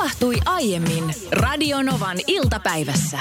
[0.00, 3.18] tapahtui aiemmin Radionovan iltapäivässä.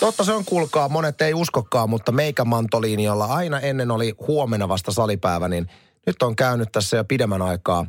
[0.00, 4.92] Totta se on, kuulkaa, monet ei uskokaan, mutta meikä mantoliiniolla aina ennen oli huomenna vasta
[4.92, 5.66] salipäivä, niin
[6.06, 7.86] nyt on käynyt tässä jo pidemmän aikaa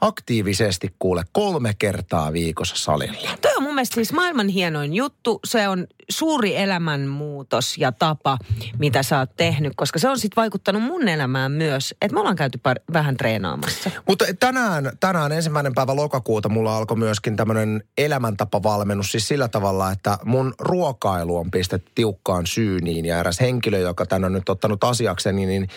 [0.00, 3.30] aktiivisesti kuule kolme kertaa viikossa salilla.
[3.42, 5.40] Tuo on mun mielestä siis maailman hienoin juttu.
[5.44, 8.38] Se on suuri elämänmuutos ja tapa,
[8.78, 12.36] mitä sä oot tehnyt, koska se on sitten vaikuttanut mun elämään myös, että me ollaan
[12.36, 13.90] käyty par- vähän treenaamassa.
[14.08, 20.18] Mutta tänään, tänään ensimmäinen päivä lokakuuta mulla alkoi myöskin tämmöinen elämäntapavalmennus siis sillä tavalla, että
[20.24, 25.46] mun ruokailu on pistetty tiukkaan syyniin ja eräs henkilö, joka tänne on nyt ottanut asiakseni,
[25.46, 25.68] niin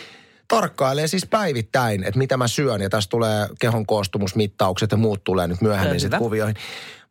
[0.49, 5.47] tarkkailee siis päivittäin, että mitä mä syön ja tässä tulee kehon koostumusmittaukset ja muut tulee
[5.47, 6.55] nyt myöhemmin sitten kuvioihin.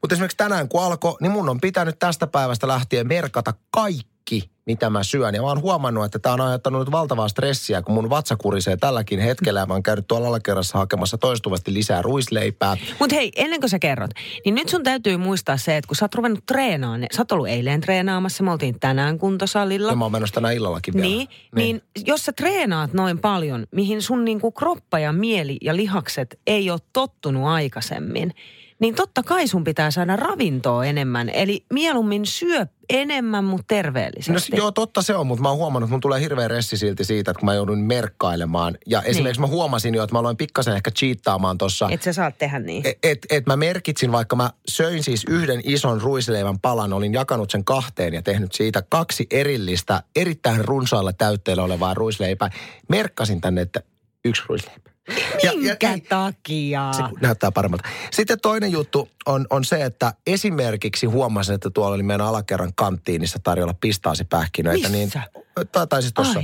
[0.00, 4.17] Mutta esimerkiksi tänään kun alkoi, niin mun on pitänyt tästä päivästä lähtien merkata kaikki,
[4.68, 5.34] mitä mä syön.
[5.34, 8.76] Ja mä oon huomannut, että tämä on aiheuttanut nyt valtavaa stressiä, kun mun vatsa kurisee
[8.76, 9.66] tälläkin hetkellä.
[9.66, 12.76] Mä oon käynyt tuolla alakerrassa hakemassa toistuvasti lisää ruisleipää.
[13.00, 14.10] Mutta hei, ennen kuin sä kerrot,
[14.44, 17.48] niin nyt sun täytyy muistaa se, että kun sä oot ruvennut treenaamaan, sä oot ollut
[17.48, 19.92] eilen treenaamassa, me oltiin tänään kuntosalilla.
[19.92, 21.06] Ja mä oon menossa tänään illallakin vielä.
[21.06, 21.82] Niin, niin.
[21.96, 26.70] niin jos sä treenaat noin paljon, mihin sun niinku kroppa ja mieli ja lihakset ei
[26.70, 28.34] ole tottunut aikaisemmin,
[28.78, 31.28] niin totta kai sun pitää saada ravintoa enemmän.
[31.28, 34.52] Eli mieluummin syö enemmän, mutta terveellisesti.
[34.52, 37.04] No, joo, totta se on, mutta mä oon huomannut, että mun tulee hirveä ressi silti
[37.04, 38.78] siitä, että kun mä joudun merkkailemaan.
[38.86, 39.10] Ja niin.
[39.10, 39.50] esimerkiksi niin.
[39.50, 41.88] mä huomasin jo, että mä aloin pikkasen ehkä cheattaamaan tuossa.
[41.90, 42.86] Et sä saat tehdä niin.
[42.86, 47.50] Että et, et mä merkitsin, vaikka mä söin siis yhden ison ruisleivän palan, olin jakanut
[47.50, 52.50] sen kahteen ja tehnyt siitä kaksi erillistä, erittäin runsaalla täytteellä olevaa ruisleipää.
[52.88, 53.82] Merkkasin tänne, että
[54.24, 54.90] yksi ruisleipä.
[55.08, 56.92] Minkä ja, ja, takia?
[56.92, 57.88] Se näyttää paremmalta.
[58.10, 63.38] Sitten toinen juttu on, on se, että esimerkiksi huomasin, että tuolla oli meidän alakerran kanttiinissa
[63.42, 64.88] tarjolla pistaasipähkinöitä.
[64.88, 65.22] Niin Missä?
[65.34, 66.42] Niin tai, tai siis tuossa.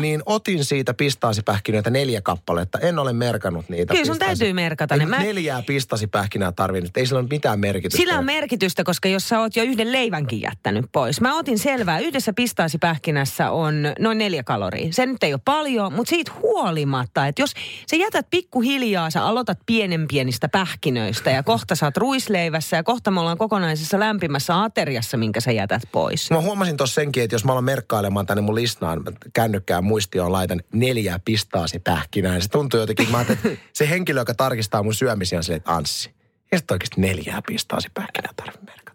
[0.00, 2.78] Niin otin siitä pistaasipähkinöitä neljä kappaletta.
[2.78, 3.94] En ole merkannut niitä.
[3.94, 5.06] Kyllä sun täytyy merkata ne.
[5.06, 5.18] Mä...
[5.18, 6.96] Neljää pistaasipähkinää tarvinnut.
[6.96, 7.96] Ei sillä ole mitään merkitystä.
[7.96, 11.20] Sillä on merkitystä, koska jos sä oot jo yhden leivänkin jättänyt pois.
[11.20, 11.98] Mä otin selvää.
[11.98, 14.92] Yhdessä pistaasipähkinässä on noin neljä kaloria.
[14.92, 17.52] Se nyt ei ole paljon, mutta siitä huolimatta, että jos
[17.90, 23.10] sä jätät pikkuhiljaa, sä aloitat pienen pienistä pähkinöistä ja kohta sä oot ruisleivässä ja kohta
[23.10, 26.30] me ollaan kokonaisessa lämpimässä ateriassa, minkä sä jätät pois.
[26.30, 29.02] Mä huomasin tuossa senkin, että jos mä alan merkkailemaan tänne mun listaan,
[29.32, 32.40] kännykkään muistioon laitan neljää pistaasi pähkinää.
[32.40, 36.10] Se tuntuu jotenkin, mä että se henkilö, joka tarkistaa mun syömisiä on silleen, että Anssi,
[36.52, 38.86] ei sitä oikeasti neljää pistaasi pähkinää tarvitse merkata.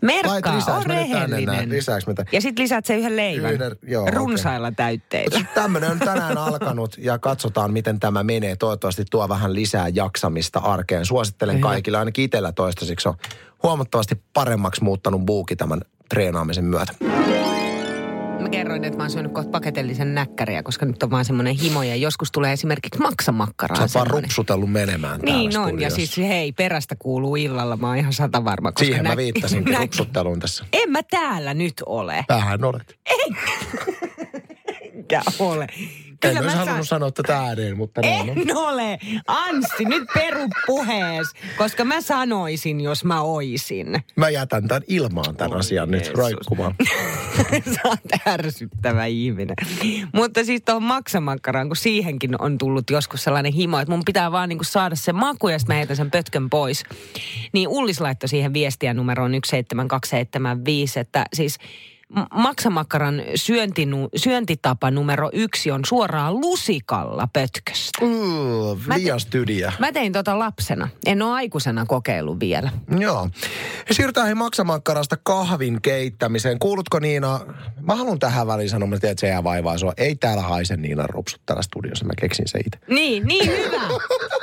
[0.00, 1.70] Merkkaa, on rehellinen.
[2.32, 4.76] Ja sitten lisät se yhden leivän Yhden, joo, runsailla okay.
[4.76, 5.44] täytteillä.
[5.54, 8.56] Tämmöinen on tänään alkanut ja katsotaan, miten tämä menee.
[8.56, 11.06] Toivottavasti tuo vähän lisää jaksamista arkeen.
[11.06, 13.14] Suosittelen kaikille, ainakin itsellä toistaiseksi on
[13.62, 16.94] huomattavasti paremmaksi muuttanut buuki tämän treenaamisen myötä.
[18.40, 21.82] Mä kerroin, että mä oon syönyt kohta paketellisen näkkäriä, koska nyt on vaan semmoinen himo
[21.82, 23.76] ja joskus tulee esimerkiksi maksamakkaraa.
[23.76, 27.96] Sä oot vaan rupsutellut menemään Niin on ja siis hei, perästä kuuluu illalla, mä oon
[27.96, 28.72] ihan sata varma.
[28.72, 30.64] Koska Siihen nä- mä viittasin nä- rupsutteluun tässä.
[30.72, 32.24] En mä täällä nyt ole.
[32.28, 32.98] Vähän olet.
[33.10, 33.30] Ei.
[34.94, 35.66] Enkä ole.
[36.28, 38.56] Kyllä en olisi halunnut sanoa tätä ääneen, mutta En on.
[38.56, 38.98] ole.
[39.26, 41.26] Anssi, nyt peru puhees,
[41.56, 44.04] koska mä sanoisin, jos mä oisin.
[44.16, 46.08] Mä jätän tämän ilmaan tämän oh, asian Jeesus.
[46.08, 46.74] nyt roikkumaan.
[47.74, 49.56] Sä oot ärsyttävä ihminen.
[50.12, 54.48] Mutta siis tuohon maksamakkaraan, kun siihenkin on tullut joskus sellainen himo, että mun pitää vaan
[54.48, 56.84] niinku saada se maku ja sitten mä heitän sen pötkön pois.
[57.52, 61.58] Niin Ullis laittoi siihen viestiä numeroon 17275, että siis
[62.34, 68.04] maksamakkaran syöntinu, syöntitapa numero yksi on suoraan lusikalla pötköstä.
[68.04, 69.72] Uh, liias tydiä.
[69.78, 70.88] Mä tein tota lapsena.
[71.06, 72.70] En ole aikuisena kokeillut vielä.
[72.98, 73.30] Joo.
[73.90, 76.58] Siirrytään maksamakkarasta kahvin keittämiseen.
[76.58, 77.40] Kuulutko Niina?
[77.80, 79.92] Mä haluan tähän väliin sanoa, että se jää vaivaa sua.
[79.96, 82.04] Ei täällä haise Niinan rupsut täällä studiossa.
[82.04, 82.78] Mä keksin se itse.
[82.88, 83.80] Niin, niin hyvä.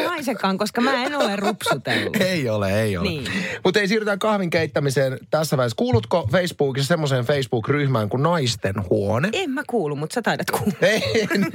[0.00, 2.16] ei, haisekaan, koska mä en ole rupsutellut.
[2.30, 3.08] ei ole, ei ole.
[3.08, 3.24] Niin.
[3.64, 5.76] Mutta ei siirrytään kahvin keittämiseen tässä vaiheessa.
[5.76, 9.28] Kuulutko Facebookissa semmoiseen Facebook-ryhmään kuin Naisten huone?
[9.32, 10.78] En mä kuulu, mutta sä taidat kuulua.
[11.34, 11.46] en,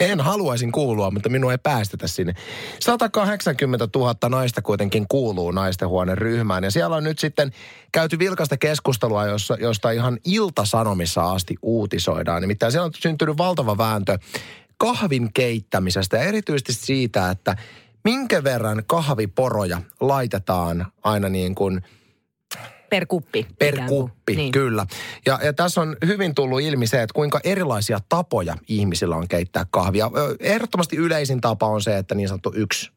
[0.00, 2.34] en haluaisin kuulua, mutta minua ei päästetä sinne.
[2.80, 6.64] 180 000 naista kuitenkin kuuluu Naisten huoneen ryhmään.
[6.64, 7.52] Ja siellä on nyt sitten
[7.92, 12.42] käyty vilkasta keskustelua, jossa, josta ihan iltasanomissa asti uutisoidaan.
[12.42, 14.18] Nimittäin siellä on syntynyt valtava vääntö
[14.80, 17.56] kahvin keittämisestä ja erityisesti siitä, että
[18.04, 21.82] minkä verran kahviporoja laitetaan aina niin kuin
[22.90, 23.46] Per kuppi.
[23.58, 24.52] Per kuppi, niin.
[24.52, 24.86] kyllä.
[25.26, 29.66] Ja, ja tässä on hyvin tullut ilmi se, että kuinka erilaisia tapoja ihmisillä on keittää
[29.70, 30.10] kahvia.
[30.40, 32.92] Ehdottomasti yleisin tapa on se, että niin sanottu yksi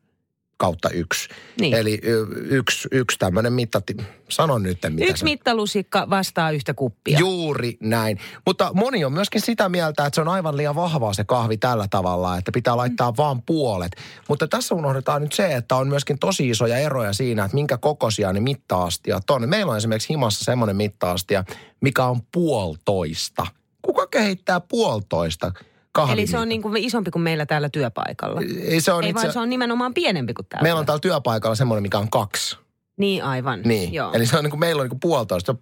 [0.57, 1.29] kautta yksi.
[1.59, 1.73] Niin.
[1.73, 1.99] Eli
[2.33, 3.97] yksi, yksi tämmöinen mittati,
[4.29, 7.19] sanon nyt mitä Yksi se mittalusikka vastaa yhtä kuppia.
[7.19, 8.19] Juuri näin.
[8.45, 11.87] Mutta moni on myöskin sitä mieltä, että se on aivan liian vahvaa se kahvi tällä
[11.89, 13.17] tavalla, että pitää laittaa mm.
[13.17, 13.91] vaan puolet.
[14.29, 18.33] Mutta tässä unohdetaan nyt se, että on myöskin tosi isoja eroja siinä, että minkä kokoisia
[18.33, 19.49] ne mitta-astiat on.
[19.49, 21.43] Meillä on esimerkiksi himassa semmoinen mitta-astia,
[21.81, 23.47] mikä on puolitoista.
[23.81, 25.51] Kuka kehittää puolitoista?
[25.93, 26.21] Kahvimitta?
[26.21, 28.41] Eli se on niin kuin isompi kuin meillä täällä työpaikalla.
[28.61, 29.21] Ei, se on Ei itse...
[29.21, 30.63] vaan se on nimenomaan pienempi kuin täällä.
[30.63, 32.57] Meillä on täällä työpaikalla semmoinen, mikä on kaksi.
[32.97, 33.61] Niin aivan.
[33.65, 33.93] Niin.
[33.93, 34.13] Joo.
[34.13, 35.55] Eli se on niin kuin, meillä on niin kuin puolitoista.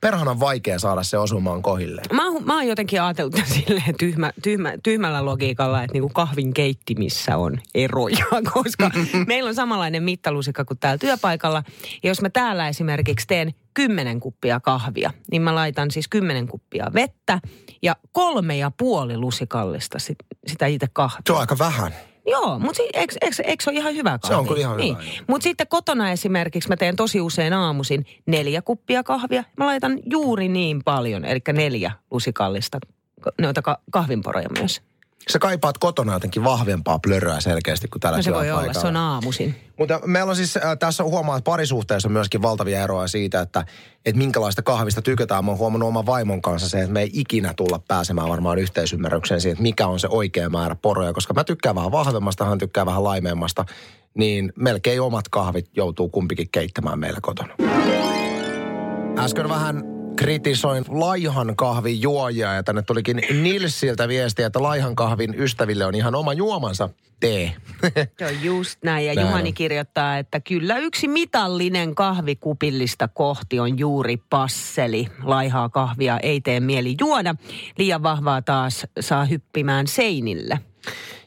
[0.00, 2.06] Perhanan vaikea saada se osumaan kohilleen.
[2.12, 3.34] Mä, oon- mä oon jotenkin ajatellut
[3.66, 8.90] silleen tyhmä, tyhmä, tyhmällä logiikalla, että niinku kahvin keittimissä on eroja, koska
[9.26, 11.62] meillä on samanlainen mittalusikka kuin täällä työpaikalla.
[12.02, 16.86] Ja jos mä täällä esimerkiksi teen kymmenen kuppia kahvia, niin mä laitan siis kymmenen kuppia
[16.94, 17.40] vettä
[17.82, 21.22] ja kolme ja puoli lusikallista sit, sitä itse kahvia.
[21.26, 21.92] Se on aika vähän.
[22.26, 24.34] Joo, mutta si- eikö, eikö, eikö se ole ihan hyvä kahvi?
[24.34, 24.96] Se on kyllä ihan niin.
[24.98, 25.24] hyvä.
[25.26, 29.44] Mutta sitten kotona esimerkiksi mä teen tosi usein aamuisin neljä kuppia kahvia.
[29.56, 32.78] Mä laitan juuri niin paljon, eli neljä lusikallista
[33.40, 34.82] noita ka- kahvinporoja myös.
[35.30, 38.96] Sä kaipaat kotona jotenkin vahvempaa plöröä selkeästi kuin täällä No se voi olla, se on
[38.96, 39.54] aamuisin.
[39.78, 43.64] Mutta meillä on siis, äh, tässä huomaa, että parisuhteessa on myöskin valtavia eroja siitä, että,
[44.06, 45.44] että minkälaista kahvista tykätään.
[45.44, 49.40] Mä oon huomannut oman vaimon kanssa se, että me ei ikinä tulla pääsemään varmaan yhteisymmärrykseen
[49.40, 51.12] siitä, että mikä on se oikea määrä poroja.
[51.12, 53.64] Koska mä tykkään vähän vahvemmasta, hän tykkää vähän laimeemmasta,
[54.14, 57.54] niin melkein omat kahvit joutuu kumpikin keittämään meillä kotona.
[59.18, 65.86] Äsken vähän kritisoin laihan kahvin juojia ja tänne tulikin Nilsiltä viestiä, että laihan kahvin ystäville
[65.86, 66.88] on ihan oma juomansa
[67.20, 67.52] tee.
[68.18, 69.06] Se on just näin.
[69.06, 69.54] Ja Näin Juhani on.
[69.54, 75.08] kirjoittaa, että kyllä yksi mitallinen kahvikupillista kohti on juuri passeli.
[75.22, 77.34] Laihaa kahvia ei tee mieli juoda.
[77.78, 80.58] Liian vahvaa taas saa hyppimään seinille.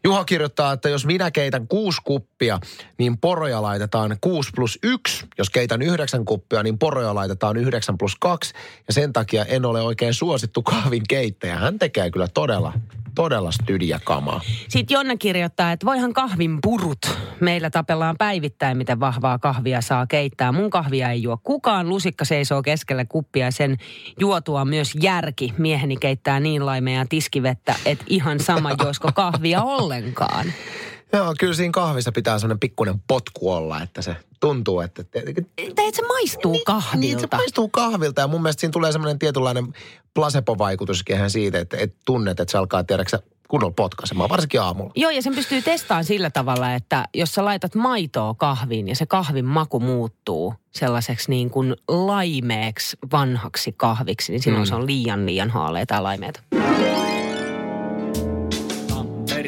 [0.03, 2.59] Juha kirjoittaa, että jos minä keitän kuusi kuppia,
[2.97, 5.25] niin poroja laitetaan 6 plus 1.
[5.37, 8.53] Jos keitän yhdeksän kuppia, niin poroja laitetaan 9 plus 2.
[8.87, 11.55] Ja sen takia en ole oikein suosittu kahvin keittäjä.
[11.55, 12.73] Hän tekee kyllä todella,
[13.15, 14.41] todella stydiakamaa.
[14.67, 17.17] Sitten Jonna kirjoittaa, että voihan kahvin purut.
[17.39, 20.51] Meillä tapellaan päivittäin, miten vahvaa kahvia saa keittää.
[20.51, 21.89] Mun kahvia ei juo kukaan.
[21.89, 23.77] Lusikka seisoo keskellä kuppia ja sen
[24.19, 25.53] juotua myös järki.
[25.57, 29.11] Mieheni keittää niin laimea tiskivettä, että ihan sama joisko
[29.57, 30.53] kahvia ollenkaan.
[31.13, 35.03] Joo, kyllä siinä kahvissa pitää sellainen pikkuinen potku olla, että se tuntuu, että...
[35.03, 37.37] Tai että se maistuu Niin, se kahvilta.
[37.37, 39.73] maistuu kahvilta ja mun mielestä siinä tulee semmoinen tietynlainen
[40.13, 44.91] placebo-vaikutus ihan siitä, että, että tunnet, että se alkaa tiedäksä kunnolla potkaisemaan, varsinkin aamulla.
[44.95, 49.05] Joo, ja sen pystyy testaamaan sillä tavalla, että jos sä laitat maitoa kahviin ja se
[49.05, 54.69] kahvin maku muuttuu sellaiseksi niin kuin laimeeksi vanhaksi kahviksi, niin silloin mm.
[54.69, 56.39] se on liian liian haalea tai laimeeta.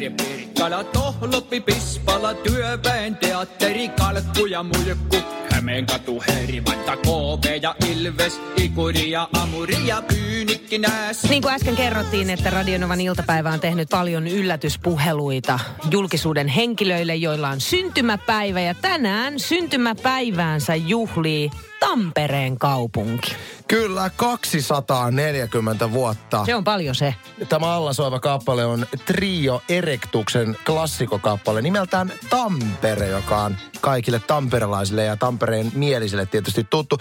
[0.02, 5.16] Tampere, Pirkkala, Tohloppi, Pispala, Työväen teatteri, Kalkku ja Mulkku.
[5.50, 11.24] Hämeenkatu, Herivanta, KP ja Ilves, Ikuri ja Amuri ja Pyynikki, Nääs.
[11.28, 15.58] Niin kuin äsken kerrottiin, että Radionovan iltapäivä on tehnyt paljon yllätyspuheluita
[15.90, 18.60] julkisuuden henkilöille, joilla on syntymäpäivä.
[18.60, 21.50] Ja tänään syntymäpäiväänsä juhlii
[21.82, 23.36] Tampereen kaupunki.
[23.68, 26.44] Kyllä, 240 vuotta.
[26.46, 27.14] Se on paljon se.
[27.48, 35.16] Tämä alla soiva kappale on Trio Erectuksen klassikokappale nimeltään Tampere, joka on kaikille tamperelaisille ja
[35.16, 36.98] Tampereen mielisille tietysti tuttu.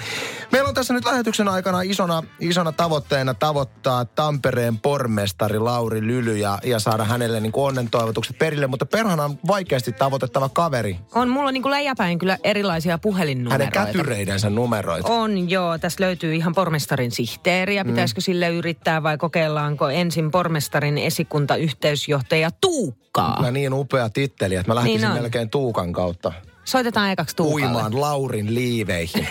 [0.52, 6.60] Meillä on tässä nyt lähetyksen aikana isona, isona tavoitteena tavoittaa Tampereen pormestari Lauri Lyly ja,
[6.64, 11.00] ja saada hänelle niin onnen toivotukset perille, mutta perhana on vaikeasti tavoitettava kaveri.
[11.16, 13.72] On mulla niin kuin läjäpäin kyllä erilaisia Hänen puhelinnumeroita.
[13.72, 14.71] kätyreidensä numeroita.
[15.04, 17.86] On joo, tässä löytyy ihan pormestarin sihteeriä.
[17.86, 23.36] Pitäisikö sille yrittää vai kokeillaanko ensin pormestarin esikuntayhteysjohtaja Tuukkaa?
[23.38, 25.18] Kyllä niin upea titteli, että mä lähtisin Niin on.
[25.22, 26.34] melkein Tuukan kautta.
[26.66, 27.66] Soitetaan ekaksi Tuukalle.
[27.66, 29.28] uimaan Laurin liiveihin.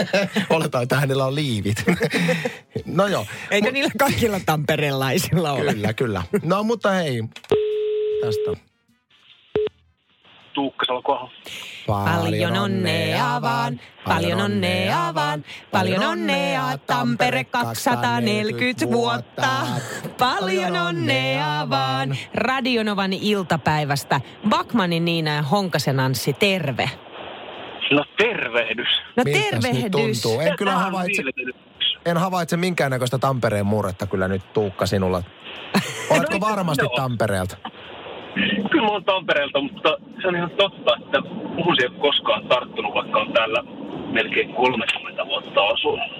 [0.50, 1.84] Oletaan, että hänellä on liivit.
[2.86, 3.26] no joo.
[3.50, 5.74] Eikö niillä kaikilla tamperelaisilla ole?
[5.74, 6.22] Kyllä, kyllä.
[6.42, 7.22] No mutta hei,
[8.20, 8.73] tästä.
[10.54, 11.30] Tuukka Salkoaho.
[11.86, 19.48] Paljon onnea vaan, paljon onnea vaan, paljon onnea Tampere 240 vuotta.
[20.18, 22.16] Paljon onnea vaan.
[22.34, 24.20] Radionovan iltapäivästä.
[24.48, 26.90] Bakmanin Niina ja Honkasen Anssi, terve.
[27.90, 28.88] No tervehdys.
[29.16, 30.22] No tervehdys.
[30.22, 30.40] tuntuu?
[30.40, 31.22] En kyllä havaitse,
[32.06, 35.22] en havaitse minkäännäköistä Tampereen murretta kyllä nyt Tuukka sinulla.
[36.10, 36.96] Oletko varmasti Joo.
[36.96, 37.56] Tampereelta?
[38.74, 41.20] Kyllä mä oon Tampereelta, mutta se on ihan totta, että
[41.56, 43.62] muuhun se ei ole koskaan tarttunut, vaikka on täällä
[44.12, 46.10] melkein 30 vuotta asunut.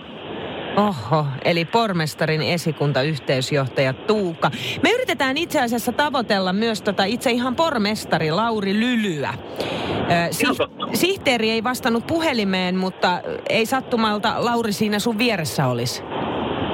[0.77, 4.51] Oho, eli pormestarin esikuntayhteysjohtaja Tuukka.
[4.83, 9.35] Me yritetään itse asiassa tavoitella myös tota itse ihan pormestari Lauri Lylyä.
[9.35, 10.87] Ö, si- totta.
[10.93, 16.03] sihteeri ei vastannut puhelimeen, mutta ei sattumalta Lauri siinä sun vieressä olisi.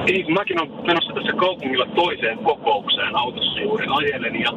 [0.07, 4.51] Ei, mäkin olen menossa tässä kaupungilla toiseen kokoukseen autossa juuri ajelen ja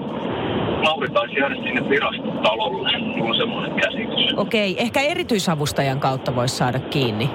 [0.85, 2.99] Lauri taisi jäädä sinne virastotalolle.
[2.99, 4.35] Mulla on semmoinen käsitys.
[4.37, 7.31] Okei, ehkä erityisavustajan kautta voisi saada kiinni.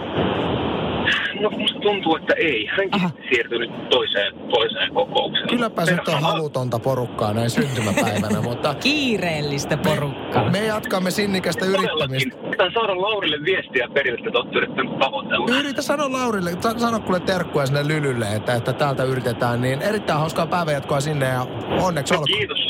[1.41, 2.65] No musta tuntuu, että ei.
[2.65, 3.09] Hänkin Aha.
[3.29, 5.47] siirtyi nyt toiseen, toiseen kokoukseen.
[5.49, 10.49] Kylläpä se nyt on halutonta porukkaa näin syntymäpäivänä, mutta Kiireellistä porukkaa.
[10.49, 12.37] me jatkamme sinnikästä yrittämistä.
[12.47, 15.59] Yritän saada Laurille viestiä perille, että te olette yrittänyt tavoitella.
[15.59, 20.19] Yritä sanoa Laurille, sa- sano kuule terkkuja sinne Lylylle, että, että täältä yritetään, niin erittäin
[20.19, 21.45] hauskaa päivänjatkoa sinne ja
[21.81, 22.37] onneksi No, olkoon.
[22.37, 22.68] kiitos.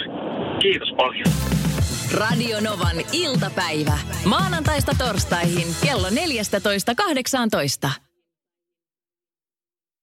[0.61, 1.27] Kiitos paljon.
[2.13, 3.97] Radio Novan iltapäivä.
[4.25, 8.08] Maanantaista torstaihin kello 14.18.